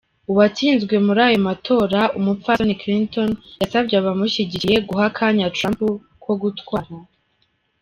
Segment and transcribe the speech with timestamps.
[0.31, 3.29] Uwatsinzwe muri ayo matora, umupfasoni Clinton
[3.61, 5.79] yasavye abamushigikiye “guha akanya Trump
[6.23, 6.93] ko gutwara”.